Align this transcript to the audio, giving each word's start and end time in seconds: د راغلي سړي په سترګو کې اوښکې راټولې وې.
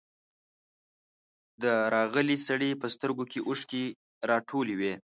د 1.63 1.65
راغلي 1.95 2.37
سړي 2.47 2.71
په 2.81 2.87
سترګو 2.95 3.23
کې 3.31 3.39
اوښکې 3.47 3.83
راټولې 4.29 4.75
وې. 4.79 4.93